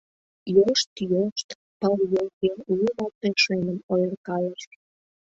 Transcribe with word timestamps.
«Йошт-йошт!»— 0.55 1.47
пыл 1.79 1.95
йолге 2.11 2.51
лу 2.77 2.87
марте 2.97 3.29
шӧным 3.41 3.77
ойыркалыш. 3.91 4.63